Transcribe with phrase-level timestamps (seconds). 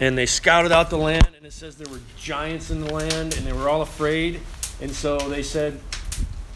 [0.00, 3.36] and they scouted out the land, and it says there were giants in the land,
[3.36, 4.40] and they were all afraid.
[4.80, 5.80] And so they said,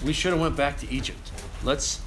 [0.04, 1.30] "We should have went back to Egypt.
[1.62, 2.00] Let's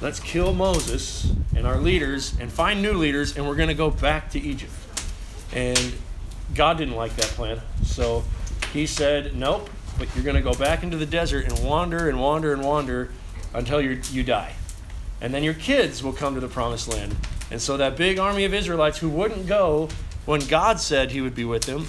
[0.00, 3.90] let's kill Moses and our leaders, and find new leaders, and we're going to go
[3.90, 4.72] back to Egypt."
[5.52, 5.94] And
[6.54, 8.24] God didn't like that plan, so
[8.72, 9.70] He said, "Nope.
[9.96, 13.10] But you're going to go back into the desert and wander and wander and wander
[13.54, 14.54] until you you die,
[15.20, 17.16] and then your kids will come to the promised land."
[17.50, 19.88] And so that big army of Israelites who wouldn't go
[20.26, 21.86] when God said he would be with them,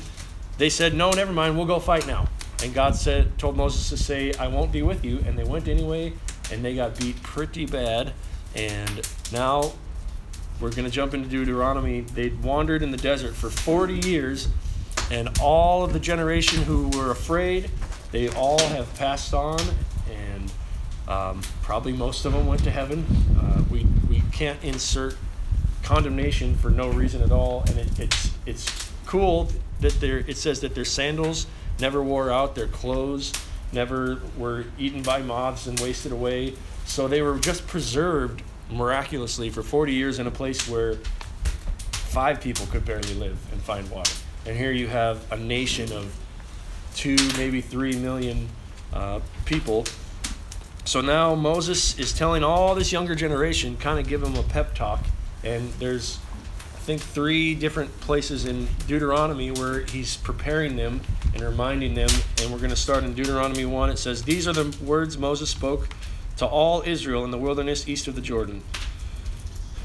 [0.57, 2.27] they said, No, never mind, we'll go fight now.
[2.63, 5.19] And God said, told Moses to say, I won't be with you.
[5.27, 6.13] And they went anyway,
[6.51, 8.13] and they got beat pretty bad.
[8.55, 9.73] And now
[10.59, 12.01] we're going to jump into Deuteronomy.
[12.01, 14.47] They'd wandered in the desert for 40 years,
[15.11, 17.69] and all of the generation who were afraid,
[18.11, 19.59] they all have passed on,
[20.09, 20.51] and
[21.07, 23.05] um, probably most of them went to heaven.
[23.37, 25.17] Uh, we, we can't insert
[25.83, 29.49] condemnation for no reason at all, and it, it's it's cool
[29.81, 31.47] that there it says that their sandals
[31.79, 33.33] never wore out, their clothes
[33.71, 36.53] never were eaten by moths and wasted away.
[36.85, 40.95] So they were just preserved miraculously for 40 years in a place where
[41.91, 44.11] five people could barely live and find water.
[44.45, 46.15] And here you have a nation of
[46.95, 48.47] two, maybe three million
[48.93, 49.85] uh, people.
[50.85, 54.75] So now Moses is telling all this younger generation, kind of give them a pep
[54.75, 55.03] talk
[55.43, 56.19] and there's,
[56.85, 61.01] think, three different places in Deuteronomy where he's preparing them
[61.33, 62.09] and reminding them.
[62.39, 63.89] And we're going to start in Deuteronomy 1.
[63.89, 65.89] It says, These are the words Moses spoke
[66.37, 68.61] to all Israel in the wilderness east of the Jordan.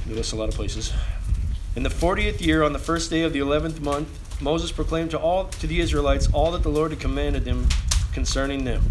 [0.06, 0.92] He lists a lot of places.
[1.74, 5.18] In the 40th year, on the first day of the 11th month, Moses proclaimed to
[5.18, 7.66] all to the Israelites all that the Lord had commanded them
[8.12, 8.82] concerning them.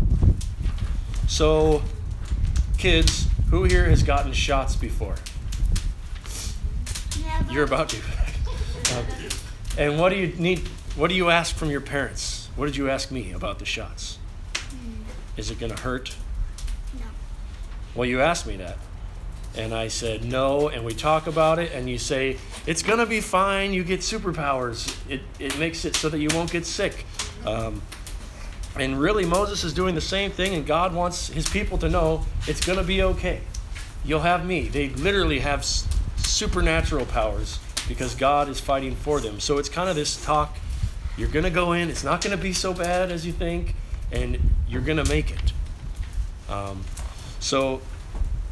[1.27, 1.83] So,
[2.79, 5.15] kids, who here has gotten shots before?
[7.49, 7.97] You're about to.
[8.95, 9.05] Um,
[9.77, 10.67] and what do you need?
[10.95, 12.49] What do you ask from your parents?
[12.55, 14.19] What did you ask me about the shots?
[15.37, 16.15] Is it going to hurt?
[16.99, 17.05] No.
[17.95, 18.77] Well, you asked me that.
[19.55, 22.37] And I said no, and we talk about it, and you say,
[22.67, 23.73] it's going to be fine.
[23.73, 24.95] You get superpowers.
[25.09, 27.05] It, it makes it so that you won't get sick.
[27.45, 27.81] Um,
[28.75, 32.25] and really, Moses is doing the same thing, and God wants his people to know
[32.47, 33.41] it's going to be okay.
[34.05, 34.67] You'll have me.
[34.67, 35.65] They literally have
[36.29, 39.39] supernatural powers because God is fighting for them.
[39.39, 40.57] So it's kind of this talk
[41.19, 43.75] you're going to go in, it's not going to be so bad as you think,
[44.09, 45.53] and you're going to make it.
[46.49, 46.85] Um,
[47.41, 47.81] so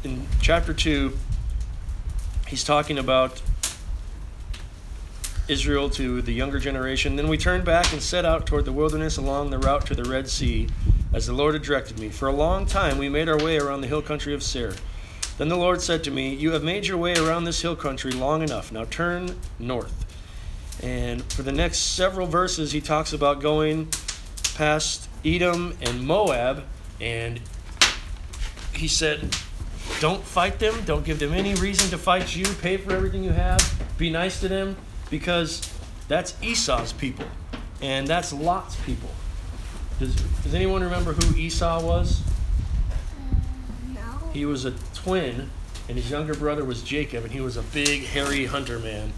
[0.04, 1.16] in chapter 2,
[2.46, 3.40] he's talking about
[5.48, 7.16] Israel to the younger generation.
[7.16, 10.04] Then we turned back and set out toward the wilderness along the route to the
[10.04, 10.68] Red Sea,
[11.14, 12.10] as the Lord had directed me.
[12.10, 14.74] For a long time we made our way around the hill country of Seir.
[15.38, 18.10] Then the Lord said to me, You have made your way around this hill country
[18.10, 18.72] long enough.
[18.72, 20.04] Now turn north.
[20.82, 23.88] And for the next several verses, he talks about going
[24.54, 26.64] past Edom and Moab.
[27.00, 27.40] And
[28.74, 29.36] he said,
[30.00, 30.84] Don't fight them.
[30.84, 32.44] Don't give them any reason to fight you.
[32.60, 33.60] Pay for everything you have.
[33.96, 34.76] Be nice to them
[35.08, 35.72] because
[36.08, 37.26] that's Esau's people.
[37.80, 39.10] And that's Lot's people.
[40.00, 42.22] Does, does anyone remember who Esau was?
[43.96, 44.72] Uh, he was a
[45.02, 45.50] twin,
[45.88, 49.12] and his younger brother was Jacob, and he was a big, hairy hunter man.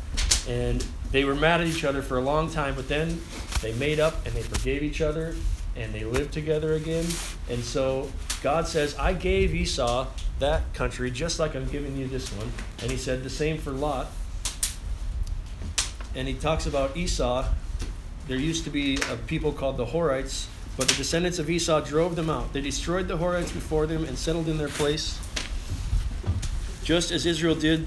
[0.48, 3.20] And they were mad at each other for a long time, but then
[3.62, 5.34] they made up and they forgave each other
[5.76, 7.06] and they lived together again.
[7.48, 8.10] And so
[8.42, 10.06] God says, I gave Esau
[10.38, 12.50] that country just like I'm giving you this one.
[12.82, 14.08] And he said the same for Lot.
[16.14, 17.46] And he talks about Esau.
[18.26, 22.16] There used to be a people called the Horites, but the descendants of Esau drove
[22.16, 22.52] them out.
[22.52, 25.18] They destroyed the Horites before them and settled in their place
[26.84, 27.86] just as Israel did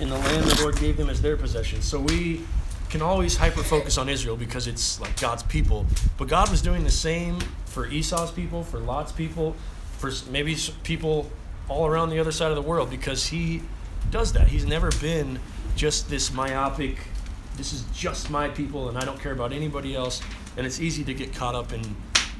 [0.00, 1.82] in the land the Lord gave them as their possession.
[1.82, 2.42] So we
[2.90, 5.86] can always hyper focus on Israel because it's like God's people.
[6.16, 9.56] But God was doing the same for Esau's people, for Lot's people,
[9.98, 11.30] for maybe people
[11.68, 13.62] all around the other side of the world because He
[14.10, 14.48] does that.
[14.48, 15.38] He's never been
[15.76, 16.98] just this myopic,
[17.56, 20.20] this is just my people and I don't care about anybody else.
[20.56, 21.96] And it's easy to get caught up in,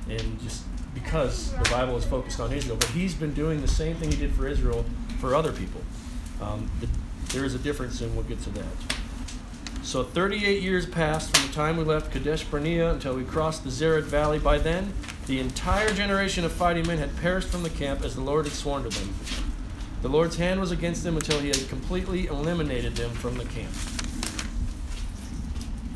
[0.08, 0.62] in just
[0.94, 2.76] because the Bible is focused on Israel.
[2.76, 4.84] But He's been doing the same thing He did for Israel
[5.18, 5.80] for other people.
[6.40, 6.88] Um, the,
[7.32, 8.64] there is a difference, and we'll get to that.
[9.82, 13.70] So 38 years passed from the time we left Kadesh Barnea until we crossed the
[13.70, 14.38] Zered Valley.
[14.38, 14.94] By then,
[15.26, 18.54] the entire generation of fighting men had perished from the camp as the Lord had
[18.54, 19.14] sworn to them.
[20.02, 23.72] The Lord's hand was against them until he had completely eliminated them from the camp.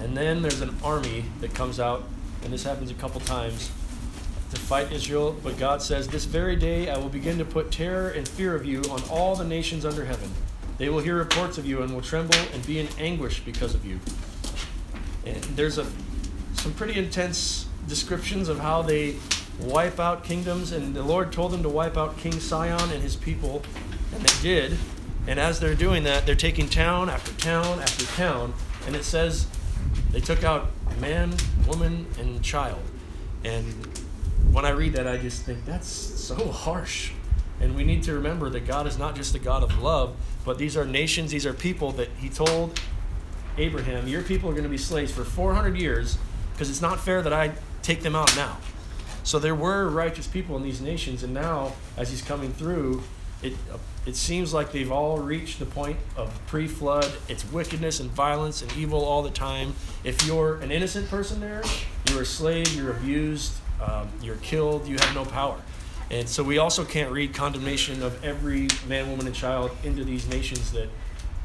[0.00, 2.04] And then there's an army that comes out,
[2.44, 3.70] and this happens a couple times
[4.68, 8.28] fight Israel, but God says, This very day I will begin to put terror and
[8.28, 10.30] fear of you on all the nations under heaven.
[10.76, 13.86] They will hear reports of you and will tremble and be in anguish because of
[13.86, 13.98] you.
[15.24, 15.86] And there's a
[16.52, 19.16] some pretty intense descriptions of how they
[19.58, 23.16] wipe out kingdoms, and the Lord told them to wipe out King Sihon and his
[23.16, 23.62] people,
[24.14, 24.76] and they did.
[25.26, 28.52] And as they're doing that, they're taking town after town after town,
[28.86, 29.46] and it says
[30.12, 30.68] they took out
[31.00, 31.34] man,
[31.66, 32.82] woman, and child.
[33.44, 33.97] And
[34.52, 37.12] when I read that, I just think that's so harsh.
[37.60, 40.58] And we need to remember that God is not just a God of love, but
[40.58, 42.80] these are nations, these are people that He told
[43.56, 46.18] Abraham, Your people are going to be slaves for 400 years
[46.52, 47.52] because it's not fair that I
[47.82, 48.58] take them out now.
[49.24, 53.02] So there were righteous people in these nations, and now, as He's coming through,
[53.42, 53.54] it,
[54.06, 57.12] it seems like they've all reached the point of pre flood.
[57.28, 59.74] It's wickedness and violence and evil all the time.
[60.02, 61.62] If you're an innocent person there,
[62.08, 63.52] you're a slave, you're abused,
[63.82, 65.60] um, you're killed, you have no power.
[66.10, 70.26] And so we also can't read condemnation of every man, woman, and child into these
[70.26, 70.88] nations that,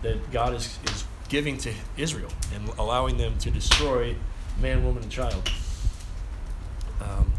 [0.01, 4.15] that God is, is giving to Israel and allowing them to destroy
[4.61, 5.49] man, woman, and child.
[7.01, 7.33] Um,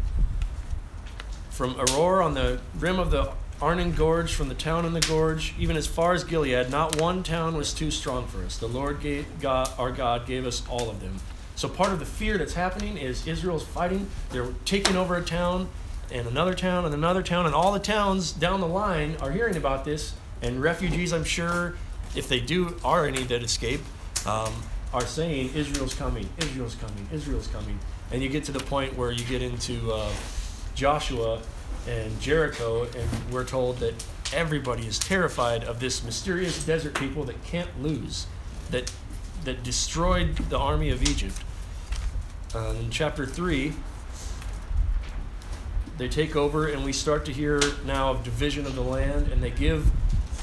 [1.49, 3.31] from Aroer on the rim of the
[3.61, 7.23] Arnon Gorge, from the town in the gorge, even as far as Gilead, not one
[7.23, 8.57] town was too strong for us.
[8.57, 11.15] The Lord gave, God, our God gave us all of them.
[11.55, 14.07] So part of the fear that's happening is Israel's fighting.
[14.31, 15.69] They're taking over a town
[16.11, 19.55] and another town and another town, and all the towns down the line are hearing
[19.55, 20.13] about this.
[20.41, 21.75] And refugees, I'm sure,
[22.15, 23.81] if they do are any that escape,
[24.25, 24.53] um,
[24.93, 27.79] are saying Israel's coming, Israel's coming, Israel's coming.
[28.11, 30.11] And you get to the point where you get into uh,
[30.75, 31.41] Joshua
[31.87, 37.43] and Jericho, and we're told that everybody is terrified of this mysterious desert people that
[37.43, 38.27] can't lose,
[38.71, 38.91] that
[39.45, 41.39] that destroyed the army of Egypt.
[42.53, 43.73] Uh, in chapter 3,
[45.97, 49.41] they take over, and we start to hear now of division of the land, and
[49.41, 49.89] they give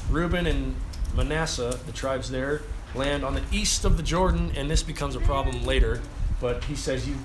[0.09, 0.75] Reuben and
[1.15, 2.61] Manasseh, the tribes there,
[2.95, 6.01] land on the east of the Jordan, and this becomes a problem later.
[6.39, 7.15] But he says, You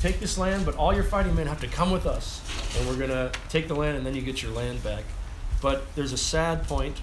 [0.00, 2.40] take this land, but all your fighting men have to come with us,
[2.78, 5.04] and we're going to take the land, and then you get your land back.
[5.60, 7.00] But there's a sad point,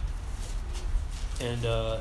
[1.42, 2.00] and uh,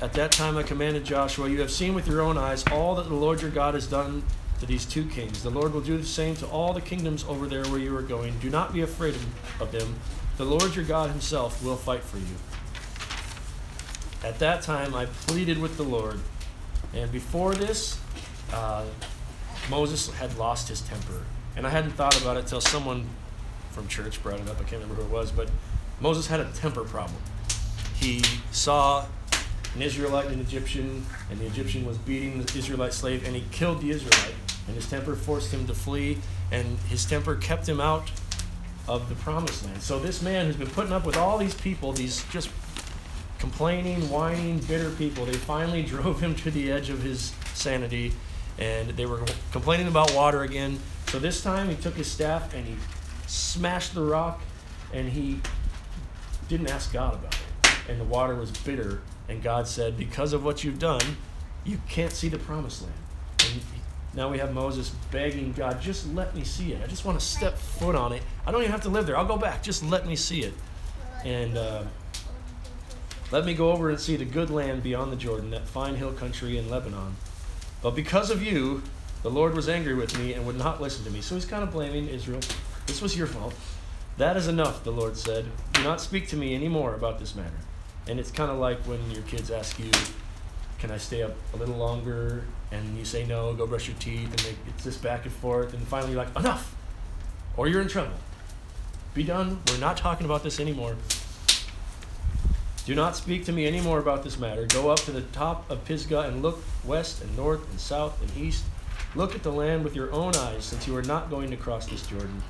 [0.00, 3.08] at that time I commanded Joshua, You have seen with your own eyes all that
[3.08, 4.22] the Lord your God has done
[4.60, 5.42] to these two kings.
[5.42, 8.02] The Lord will do the same to all the kingdoms over there where you are
[8.02, 8.38] going.
[8.38, 9.14] Do not be afraid
[9.60, 9.96] of them.
[10.36, 12.24] The Lord your God himself will fight for you.
[14.22, 16.20] At that time I pleaded with the Lord.
[16.94, 17.98] And before this,
[18.52, 18.84] uh,
[19.70, 21.24] Moses had lost his temper.
[21.56, 23.08] And I hadn't thought about it until someone
[23.70, 24.56] from church brought it up.
[24.56, 25.50] I can't remember who it was, but
[26.00, 27.20] Moses had a temper problem.
[27.94, 29.06] He saw
[29.76, 33.44] an Israelite and an Egyptian, and the Egyptian was beating the Israelite slave, and he
[33.52, 34.34] killed the Israelite.
[34.66, 36.18] And his temper forced him to flee,
[36.50, 38.10] and his temper kept him out
[38.88, 39.82] of the promised land.
[39.82, 42.48] So this man who's been putting up with all these people, these just
[43.38, 48.12] complaining, whining, bitter people, they finally drove him to the edge of his sanity,
[48.58, 50.78] and they were complaining about water again.
[51.08, 52.76] So this time he took his staff and he
[53.26, 54.40] smashed the rock,
[54.94, 55.40] and he
[56.48, 57.45] didn't ask God about it.
[57.88, 61.02] And the water was bitter and God said, Because of what you've done,
[61.64, 62.94] you can't see the promised land.
[63.40, 63.60] And
[64.14, 66.82] now we have Moses begging God, Just let me see it.
[66.82, 68.22] I just want to step foot on it.
[68.46, 69.16] I don't even have to live there.
[69.16, 69.62] I'll go back.
[69.62, 70.54] Just let me see it.
[71.24, 71.82] And uh,
[73.30, 76.12] let me go over and see the good land beyond the Jordan, that fine hill
[76.12, 77.16] country in Lebanon.
[77.82, 78.82] But because of you,
[79.22, 81.20] the Lord was angry with me and would not listen to me.
[81.20, 82.40] So he's kind of blaming Israel.
[82.86, 83.54] This was your fault.
[84.18, 85.46] That is enough, the Lord said.
[85.72, 87.56] Do not speak to me any more about this matter.
[88.08, 89.90] And it's kind of like when your kids ask you,
[90.78, 94.28] "Can I stay up a little longer?" and you say no, go brush your teeth,
[94.30, 96.74] and they, it's this back and forth, and finally you're like, "Enough!"
[97.56, 98.14] or you're in trouble.
[99.14, 99.60] Be done.
[99.68, 100.96] We're not talking about this anymore.
[102.84, 104.66] Do not speak to me anymore about this matter.
[104.66, 108.36] Go up to the top of Pisgah and look west and north and south and
[108.36, 108.64] east.
[109.14, 111.86] Look at the land with your own eyes, since you are not going to cross
[111.86, 112.42] this Jordan.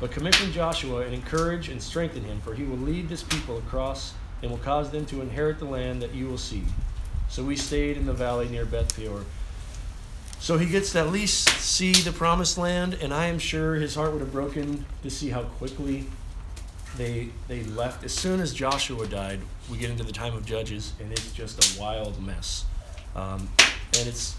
[0.00, 4.14] But commission Joshua and encourage and strengthen him, for he will lead this people across
[4.42, 6.64] and will cause them to inherit the land that you will see.
[7.28, 9.24] So we stayed in the valley near Beth Peor.
[10.38, 13.94] So he gets to at least see the promised land, and I am sure his
[13.94, 16.06] heart would have broken to see how quickly
[16.96, 18.04] they they left.
[18.04, 19.40] As soon as Joshua died,
[19.70, 22.64] we get into the time of Judges, and it's just a wild mess.
[23.14, 23.48] Um,
[23.98, 24.36] and it's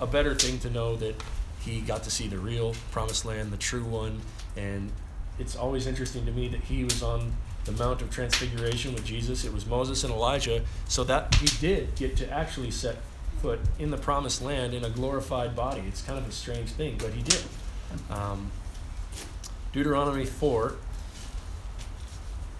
[0.00, 1.22] a better thing to know that
[1.60, 4.20] he got to see the real promised land, the true one,
[4.56, 4.90] and
[5.38, 7.32] it's always interesting to me that he was on
[7.64, 9.44] the Mount of Transfiguration with Jesus.
[9.44, 12.96] It was Moses and Elijah, so that he did get to actually set
[13.40, 15.82] foot in the promised land in a glorified body.
[15.88, 17.42] It's kind of a strange thing, but he did.
[18.10, 18.50] Um,
[19.72, 20.76] Deuteronomy 4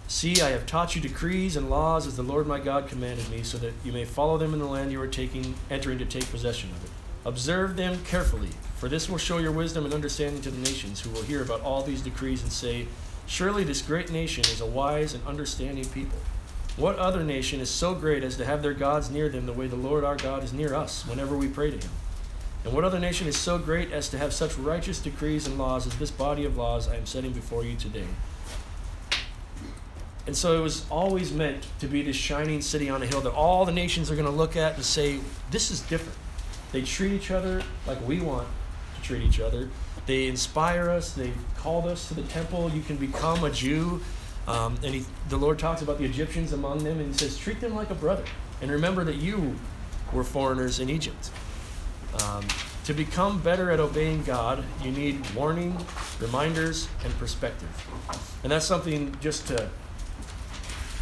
[0.07, 3.41] See, I have taught you decrees and laws as the Lord my God commanded me,
[3.41, 6.29] so that you may follow them in the land you are taking, entering to take
[6.29, 6.91] possession of it.
[7.25, 11.09] Observe them carefully, for this will show your wisdom and understanding to the nations, who
[11.09, 12.87] will hear about all these decrees and say,
[13.27, 16.19] Surely this great nation is a wise and understanding people.
[16.77, 19.67] What other nation is so great as to have their gods near them the way
[19.67, 21.91] the Lord our God is near us whenever we pray to him?
[22.65, 25.87] And what other nation is so great as to have such righteous decrees and laws
[25.87, 28.07] as this body of laws I am setting before you today?
[30.27, 33.33] And so it was always meant to be this shining city on a hill that
[33.33, 35.19] all the nations are going to look at and say,
[35.51, 36.17] This is different.
[36.71, 38.47] They treat each other like we want
[38.95, 39.69] to treat each other.
[40.05, 41.13] They inspire us.
[41.13, 42.69] They've called us to the temple.
[42.69, 44.01] You can become a Jew.
[44.47, 47.59] Um, and he, the Lord talks about the Egyptians among them and he says, Treat
[47.59, 48.23] them like a brother.
[48.61, 49.55] And remember that you
[50.13, 51.31] were foreigners in Egypt.
[52.23, 52.45] Um,
[52.85, 55.75] to become better at obeying God, you need warning,
[56.19, 57.67] reminders, and perspective.
[58.43, 59.69] And that's something just to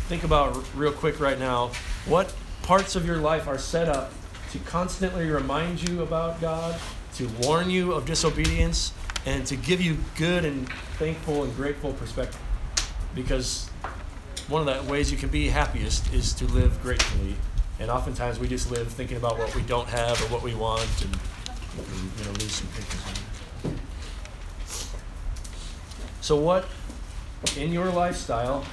[0.08, 1.72] think about real quick right now.
[2.06, 4.14] What parts of your life are set up
[4.52, 6.80] to constantly remind you about God,
[7.16, 8.94] to warn you of disobedience,
[9.26, 10.68] and to give you good and
[10.98, 12.40] thankful and grateful perspective?
[13.16, 13.70] Because
[14.48, 17.36] one of the ways you can be happiest is to live gratefully.
[17.80, 20.88] And oftentimes we just live thinking about what we don't have or what we want
[21.02, 21.16] and
[22.18, 23.02] you know lose some pictures.
[26.22, 26.66] So what
[27.58, 28.66] in your lifestyle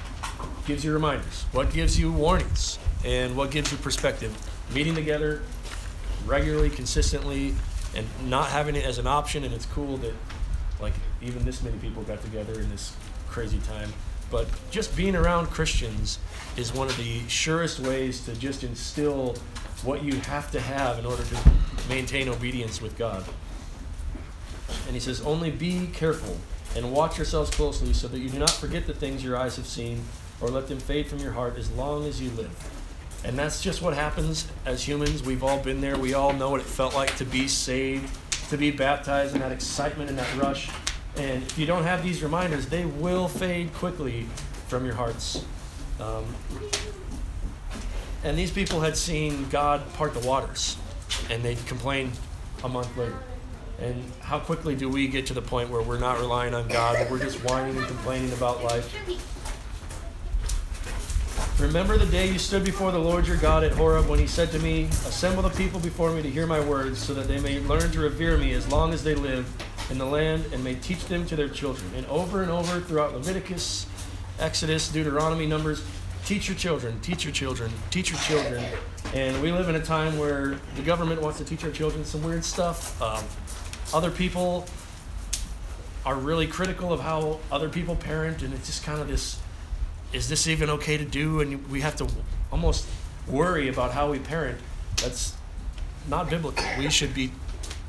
[0.65, 1.45] gives you reminders?
[1.51, 2.79] What gives you warnings?
[3.03, 4.35] And what gives you perspective?
[4.73, 5.41] Meeting together
[6.25, 7.55] regularly, consistently,
[7.95, 9.43] and not having it as an option.
[9.43, 10.13] And it's cool that,
[10.79, 12.95] like, even this many people got together in this
[13.27, 13.91] crazy time.
[14.29, 16.19] But just being around Christians
[16.55, 19.35] is one of the surest ways to just instill
[19.83, 21.37] what you have to have in order to
[21.89, 23.25] maintain obedience with God.
[24.85, 26.37] And he says, Only be careful
[26.75, 29.67] and watch yourselves closely so that you do not forget the things your eyes have
[29.67, 30.03] seen
[30.39, 32.80] or let them fade from your heart as long as you live.
[33.23, 35.23] And that's just what happens as humans.
[35.23, 35.97] We've all been there.
[35.97, 38.09] We all know what it felt like to be saved,
[38.49, 40.69] to be baptized, and that excitement and that rush.
[41.17, 44.27] And if you don't have these reminders, they will fade quickly
[44.67, 45.45] from your hearts.
[45.99, 46.25] Um,
[48.23, 50.77] and these people had seen God part the waters,
[51.29, 52.11] and they'd complain
[52.63, 53.17] a month later.
[53.79, 56.95] And how quickly do we get to the point where we're not relying on God,
[56.95, 58.95] that we're just whining and complaining about life?
[61.61, 64.49] Remember the day you stood before the Lord your God at Horeb when he said
[64.49, 67.59] to me, Assemble the people before me to hear my words, so that they may
[67.59, 69.47] learn to revere me as long as they live
[69.91, 71.87] in the land and may teach them to their children.
[71.95, 73.85] And over and over throughout Leviticus,
[74.39, 75.83] Exodus, Deuteronomy, Numbers,
[76.25, 78.65] teach your children, teach your children, teach your children.
[79.13, 82.23] And we live in a time where the government wants to teach our children some
[82.23, 82.99] weird stuff.
[82.99, 83.23] Um,
[83.93, 84.65] other people
[86.07, 89.39] are really critical of how other people parent, and it's just kind of this
[90.13, 91.41] is this even okay to do?
[91.41, 92.07] And we have to
[92.51, 92.87] almost
[93.27, 94.59] worry about how we parent.
[94.97, 95.35] That's
[96.07, 96.63] not biblical.
[96.77, 97.31] We should be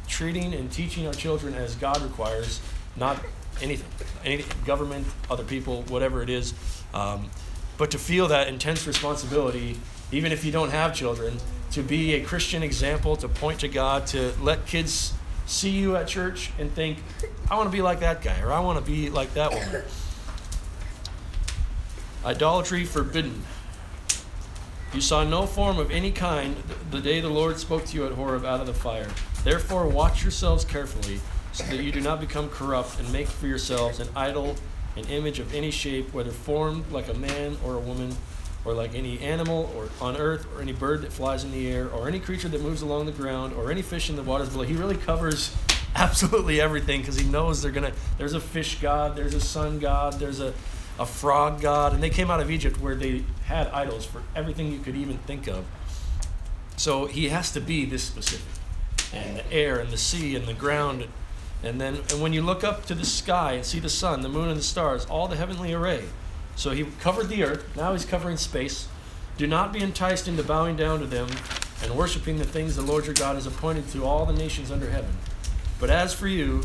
[0.09, 2.61] treating and teaching our children as God requires,
[2.97, 3.19] not
[3.61, 3.88] anything,
[4.25, 6.55] any government, other people, whatever it is.
[6.93, 7.31] Um,
[7.79, 9.79] but to feel that intense responsibility,
[10.11, 11.38] even if you don't have children,
[11.73, 15.14] to be a Christian example, to point to God, to let kids
[15.47, 16.99] see you at church and think,
[17.50, 19.83] I want to be like that guy, or I want to be like that woman.
[22.25, 23.43] Idolatry forbidden.
[24.95, 26.55] You saw no form of any kind
[26.91, 29.09] the day the Lord spoke to you at Horeb out of the fire.
[29.43, 31.21] Therefore, watch yourselves carefully,
[31.52, 34.55] so that you do not become corrupt and make for yourselves an idol,
[34.97, 38.14] an image of any shape, whether formed like a man or a woman,
[38.64, 41.91] or like any animal or on earth, or any bird that flies in the air,
[41.91, 44.62] or any creature that moves along the ground, or any fish in the waters below.
[44.62, 45.57] He really covers
[45.97, 47.93] absolutely everything because he knows they're gonna.
[48.17, 50.55] There's a fish god, there's a sun god, there's a
[50.99, 54.73] a frog god, and they came out of Egypt where they had idols for everything
[54.73, 55.65] you could even think of.
[56.77, 58.47] So he has to be this specific.
[59.13, 61.07] And the air and the sea and the ground.
[61.63, 64.29] And then and when you look up to the sky and see the sun, the
[64.29, 66.05] moon, and the stars, all the heavenly array.
[66.57, 68.89] So he covered the earth, now he's covering space.
[69.39, 71.29] Do not be enticed into bowing down to them
[71.83, 74.91] and worshiping the things the Lord your God has appointed to all the nations under
[74.91, 75.17] heaven.
[75.81, 76.63] But as for you,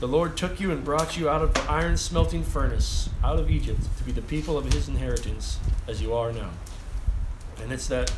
[0.00, 3.50] the Lord took you and brought you out of the iron smelting furnace, out of
[3.50, 6.50] Egypt, to be the people of his inheritance, as you are now.
[7.62, 8.10] And it's that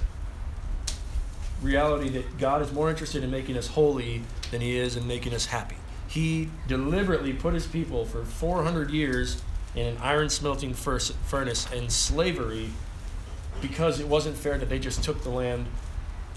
[1.61, 4.23] reality that God is more interested in making us holy
[4.53, 5.77] than he is in making us happy.
[6.07, 9.43] He deliberately put his people for 400 years
[9.75, 12.71] in an iron smelting furnace in slavery
[13.61, 15.67] because it wasn't fair that they just took the land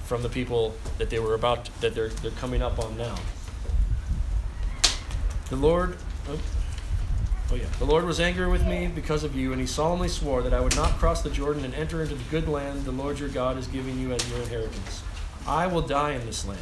[0.05, 3.15] from the people that they were about to, that they're, they're coming up on now.
[5.49, 5.97] The Lord,
[6.27, 6.39] oh,
[7.51, 7.65] Oh, yeah.
[7.77, 10.59] The Lord was angry with me because of you, and he solemnly swore that I
[10.59, 13.59] would not cross the Jordan and enter into the good land the Lord your God
[13.59, 15.03] is giving you as your inheritance.
[15.47, 16.59] I will die in this land.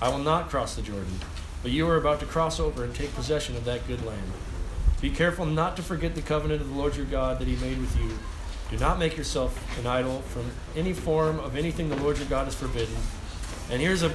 [0.00, 1.18] I will not cross the Jordan,
[1.62, 4.32] but you are about to cross over and take possession of that good land.
[5.02, 7.78] Be careful not to forget the covenant of the Lord your God that he made
[7.78, 8.18] with you.
[8.70, 12.46] Do not make yourself an idol from any form of anything the Lord your God
[12.46, 12.96] has forbidden.
[13.70, 14.12] And here's a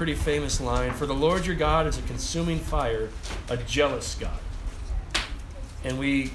[0.00, 3.10] pretty famous line For the Lord your God is a consuming fire,
[3.50, 4.40] a jealous God.
[5.84, 6.32] And we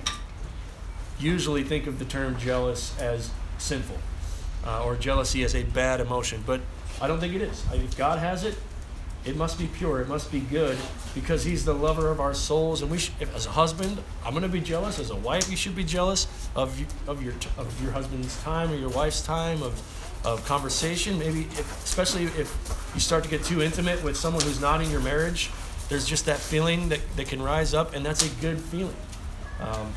[1.17, 3.97] usually think of the term jealous as sinful
[4.67, 6.61] uh, or jealousy as a bad emotion, but
[7.01, 7.65] I don't think it is.
[7.73, 8.55] If God has it,
[9.25, 9.99] it must be pure.
[9.99, 10.77] It must be good
[11.15, 12.83] because He's the lover of our souls.
[12.83, 14.99] And we, sh- if, as a husband, I'm going to be jealous.
[14.99, 16.79] As a wife, you should be jealous of
[17.09, 19.73] of your of your husband's time or your wife's time of
[20.25, 21.19] of conversation.
[21.19, 24.89] Maybe, if, especially if you start to get too intimate with someone who's not in
[24.89, 25.51] your marriage,
[25.89, 28.95] there's just that feeling that, that can rise up, and that's a good feeling.
[29.59, 29.93] Um,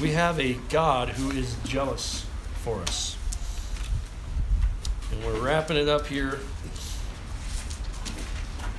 [0.00, 2.26] we have a God who is jealous
[2.62, 3.16] for us.
[5.12, 6.40] And we're wrapping it up here.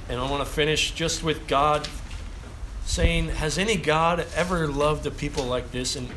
[0.10, 1.88] And I want to finish just with God
[2.86, 5.96] saying, Has any God ever loved a people like this?
[5.96, 6.10] And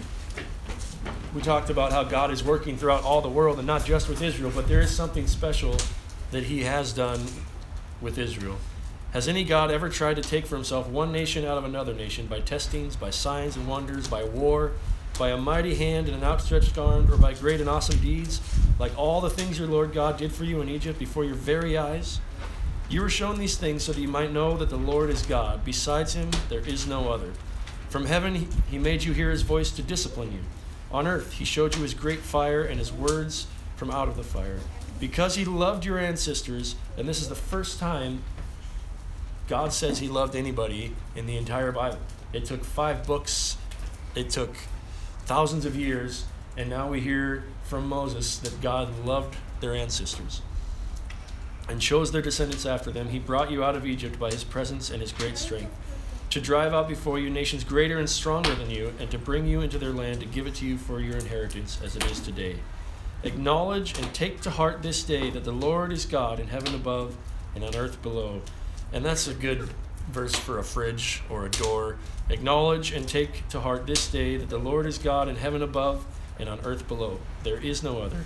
[1.34, 4.22] we talked about how God is working throughout all the world and not just with
[4.22, 5.76] Israel, but there is something special
[6.30, 7.20] that He has done
[8.00, 8.56] with Israel.
[9.12, 12.26] Has any God ever tried to take for himself one nation out of another nation
[12.26, 14.72] by testings, by signs and wonders, by war,
[15.18, 18.40] by a mighty hand and an outstretched arm, or by great and awesome deeds,
[18.78, 21.78] like all the things your Lord God did for you in Egypt before your very
[21.78, 22.20] eyes?
[22.88, 25.64] You were shown these things so that you might know that the Lord is God.
[25.64, 27.32] Besides him, there is no other.
[27.88, 30.40] From heaven, he made you hear his voice to discipline you.
[30.94, 34.22] On earth, he showed you his great fire and his words from out of the
[34.22, 34.60] fire.
[35.00, 38.22] Because he loved your ancestors, and this is the first time
[39.48, 41.98] God says he loved anybody in the entire Bible.
[42.32, 43.56] It took five books,
[44.14, 44.54] it took
[45.24, 50.42] thousands of years, and now we hear from Moses that God loved their ancestors
[51.68, 53.08] and chose their descendants after them.
[53.08, 55.74] He brought you out of Egypt by his presence and his great strength,
[56.34, 59.60] to drive out before you nations greater and stronger than you, and to bring you
[59.60, 62.56] into their land to give it to you for your inheritance as it is today.
[63.22, 67.16] Acknowledge and take to heart this day that the Lord is God in heaven above
[67.54, 68.42] and on earth below.
[68.92, 69.68] And that's a good
[70.10, 71.98] verse for a fridge or a door.
[72.28, 76.04] Acknowledge and take to heart this day that the Lord is God in heaven above
[76.40, 77.20] and on earth below.
[77.44, 78.24] There is no other.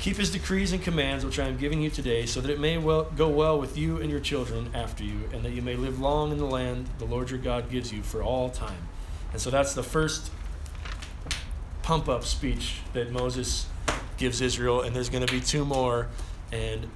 [0.00, 2.78] Keep his decrees and commands, which I am giving you today, so that it may
[2.78, 6.00] well, go well with you and your children after you, and that you may live
[6.00, 8.88] long in the land the Lord your God gives you for all time.
[9.32, 10.30] And so that's the first
[11.82, 13.66] pump up speech that Moses
[14.16, 16.08] gives Israel, and there's going to be two more.
[16.50, 16.88] And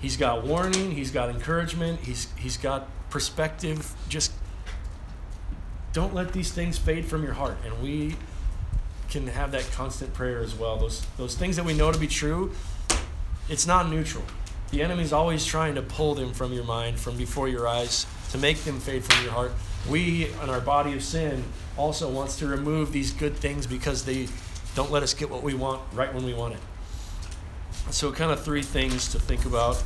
[0.00, 3.94] He's got warning, he's got encouragement, he's, he's got perspective.
[4.08, 4.32] Just
[5.92, 7.58] don't let these things fade from your heart.
[7.66, 8.16] And we
[9.10, 10.76] can have that constant prayer as well.
[10.76, 12.52] Those, those things that we know to be true,
[13.48, 14.24] it's not neutral.
[14.70, 18.38] The enemy's always trying to pull them from your mind, from before your eyes, to
[18.38, 19.52] make them fade from your heart.
[19.88, 21.42] We, in our body of sin,
[21.76, 24.28] also wants to remove these good things because they
[24.76, 26.60] don't let us get what we want right when we want it.
[27.90, 29.76] So, kind of three things to think about.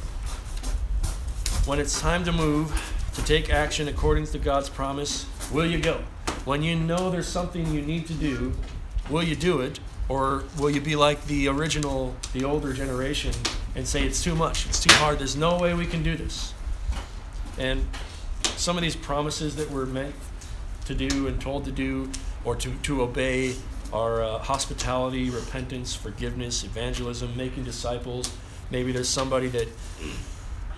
[1.65, 2.71] When it's time to move,
[3.15, 6.03] to take action according to God's promise, will you go?
[6.45, 8.53] When you know there's something you need to do,
[9.11, 9.81] will you do it?
[10.09, 13.33] Or will you be like the original, the older generation,
[13.75, 16.53] and say it's too much, it's too hard, there's no way we can do this?
[17.57, 17.87] And
[18.57, 20.15] some of these promises that we're meant
[20.85, 22.11] to do and told to do
[22.45, 23.55] or to, to obey
[23.93, 28.31] are uh, hospitality, repentance, forgiveness, evangelism, making disciples.
[28.71, 29.69] Maybe there's somebody that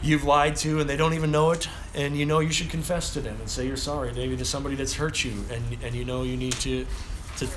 [0.03, 3.13] you've lied to and they don't even know it, and you know you should confess
[3.15, 4.13] to them and say you're sorry.
[4.13, 6.87] Maybe there's somebody that's hurt you, and, and you know you need to,
[7.39, 7.49] to,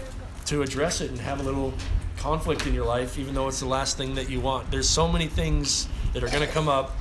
[0.49, 1.73] to address it and have a little
[2.17, 4.69] conflict in your life, even though it's the last thing that you want.
[4.71, 6.95] There's so many things that are going to come up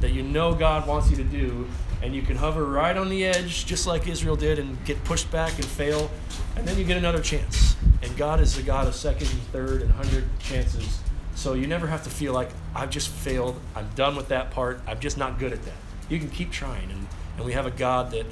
[0.00, 1.66] that you know God wants you to do,
[2.02, 5.30] and you can hover right on the edge, just like Israel did, and get pushed
[5.30, 6.10] back and fail,
[6.56, 7.76] and then you get another chance.
[8.02, 11.00] And God is the God of second and third and hundred chances.
[11.34, 13.60] So you never have to feel like I've just failed.
[13.76, 14.80] I'm done with that part.
[14.88, 15.74] I'm just not good at that.
[16.08, 16.90] You can keep trying.
[16.90, 17.06] And,
[17.36, 18.26] and we have a God that,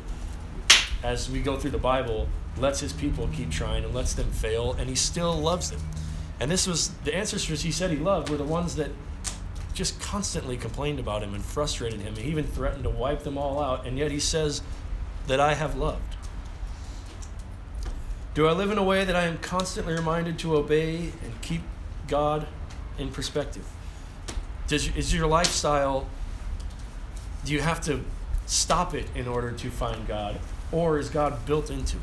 [1.03, 4.73] as we go through the Bible, lets his people keep trying and lets them fail,
[4.75, 5.81] and he still loves them.
[6.41, 8.91] And this was the ancestors he said he loved were the ones that
[9.75, 12.17] just constantly complained about him and frustrated him.
[12.17, 14.63] He even threatened to wipe them all out, and yet he says
[15.27, 16.17] that I have loved.
[18.35, 21.63] Do I live in a way that I am constantly reminded to obey and keep
[22.07, 22.47] God
[22.99, 23.67] in perspective?
[24.67, 26.07] Does, is your lifestyle,
[27.45, 28.03] do you have to
[28.47, 30.39] stop it in order to find God?
[30.73, 32.03] Or is God built into it?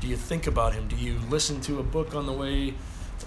[0.00, 0.88] Do you think about Him?
[0.88, 2.74] Do you listen to a book on the way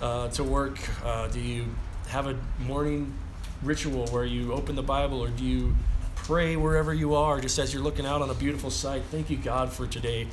[0.02, 0.78] uh, to work?
[1.04, 1.66] Uh, do you
[2.08, 3.14] have a morning
[3.62, 5.76] ritual where you open the Bible, or do you
[6.16, 9.04] pray wherever you are, just as you're looking out on a beautiful sight?
[9.12, 10.28] Thank you, God, for today.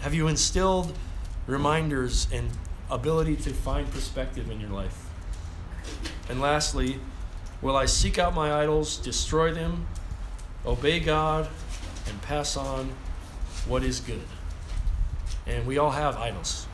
[0.00, 0.96] Have you instilled
[1.46, 2.48] reminders and
[2.90, 5.08] ability to find perspective in your life?
[6.28, 7.00] And lastly,
[7.62, 9.86] will I seek out my idols, destroy them,
[10.64, 11.48] obey God,
[12.08, 12.92] and pass on
[13.68, 14.22] what is good?
[15.46, 16.66] And we all have idols.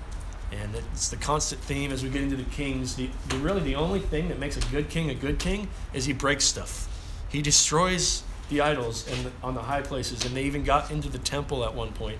[0.50, 2.96] And it's the constant theme as we get into the kings.
[2.96, 6.04] The, the, really, the only thing that makes a good king a good king is
[6.04, 6.88] he breaks stuff.
[7.28, 11.08] He destroys the idols and the, on the high places, and they even got into
[11.08, 12.18] the temple at one point.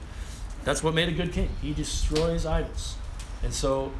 [0.64, 1.50] That's what made a good king.
[1.61, 2.96] He destroys idols.
[3.42, 3.92] And so,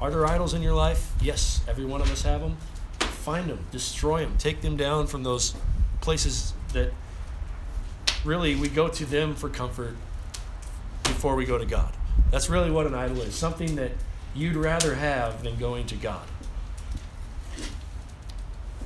[0.00, 1.12] are there idols in your life?
[1.20, 2.56] Yes, every one of us have them.
[3.00, 5.54] Find them, destroy them, take them down from those
[6.00, 6.92] places that
[8.24, 9.96] really we go to them for comfort
[11.04, 11.92] before we go to God.
[12.30, 13.92] That's really what an idol is something that
[14.34, 16.26] you'd rather have than going to God.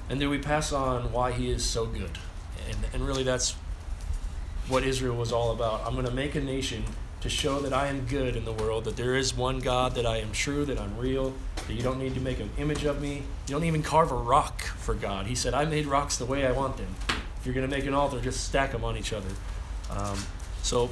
[0.09, 2.19] And then we pass on why He is so good.
[2.69, 3.53] And, and really, that's
[4.69, 5.87] what Israel was all about.
[5.87, 6.85] I'm going to make a nation
[7.23, 10.05] to show that I am good in the world, that there is one God, that
[10.05, 11.33] I am true, that I'm real,
[11.67, 13.23] that you don't need to make an image of me.
[13.47, 15.27] You don't even carve a rock for God.
[15.27, 16.95] He said, I made rocks the way I want them.
[17.43, 19.29] If you're going to make an altar, just stack them on each other.
[19.91, 20.17] Um,
[20.63, 20.89] so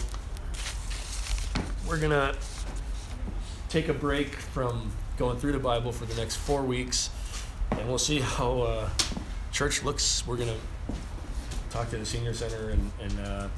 [1.87, 2.37] we're going to
[3.69, 7.11] take a break from going through the Bible for the next four weeks,
[7.71, 8.91] and we'll see how uh,
[9.53, 10.27] church looks.
[10.27, 10.95] We're going to
[11.71, 13.49] talk to the senior center and, and uh,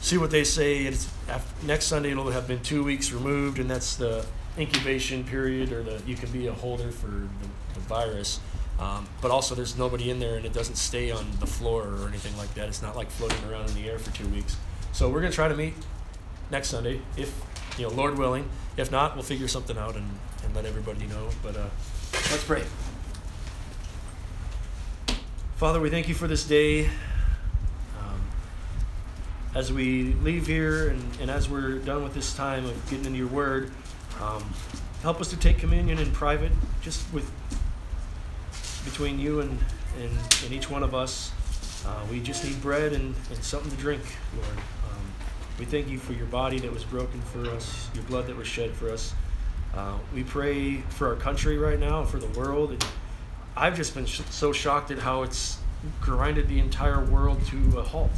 [0.00, 0.86] see what they say.
[0.86, 4.26] It's after, next Sunday it'll have been two weeks removed, and that's the
[4.58, 7.28] incubation period, or the you can be a holder for the,
[7.74, 8.40] the virus.
[8.78, 12.08] Um, but also, there's nobody in there, and it doesn't stay on the floor or
[12.08, 12.68] anything like that.
[12.68, 14.56] It's not like floating around in the air for two weeks.
[14.92, 15.74] So we're gonna try to meet
[16.50, 17.32] next Sunday, if
[17.78, 18.48] you know, Lord willing.
[18.76, 20.08] If not, we'll figure something out and,
[20.44, 21.28] and let everybody know.
[21.42, 21.66] But uh,
[22.12, 22.64] let's pray.
[25.56, 26.86] Father, we thank you for this day.
[26.86, 28.20] Um,
[29.54, 33.18] as we leave here and, and as we're done with this time of getting into
[33.18, 33.70] your word,
[34.20, 34.44] um,
[35.02, 37.30] help us to take communion in private, just with
[38.84, 39.58] between you and,
[40.00, 40.10] and,
[40.44, 41.32] and each one of us.
[41.86, 44.02] Uh, we just need bread and, and something to drink,
[44.36, 44.58] Lord.
[44.58, 45.12] Um,
[45.58, 48.46] we thank you for your body that was broken for us, your blood that was
[48.46, 49.14] shed for us.
[49.74, 52.70] Uh, we pray for our country right now, for the world.
[52.70, 52.84] And
[53.56, 55.58] I've just been sh- so shocked at how it's
[56.00, 58.12] grinded the entire world to a halt.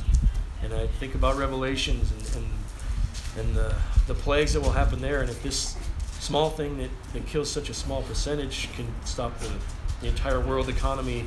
[0.62, 3.74] And I think about Revelations and, and, and the,
[4.06, 5.20] the plagues that will happen there.
[5.20, 5.76] And if this
[6.26, 9.50] small thing that, that kills such a small percentage can stop the
[10.00, 11.24] the entire world economy,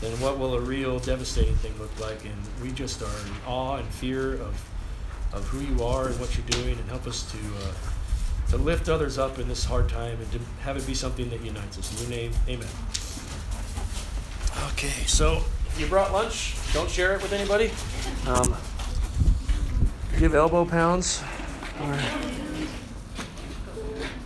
[0.00, 2.24] then what will a real devastating thing look like?
[2.24, 4.68] And we just are in awe and fear of,
[5.32, 7.72] of who you are and what you're doing, and help us to uh,
[8.50, 11.40] to lift others up in this hard time and to have it be something that
[11.40, 12.02] unites us.
[12.02, 12.68] In your name, Amen.
[14.72, 15.44] Okay, so
[15.78, 16.56] you brought lunch.
[16.72, 17.70] Don't share it with anybody.
[18.26, 18.56] Um,
[20.18, 21.22] give elbow pounds.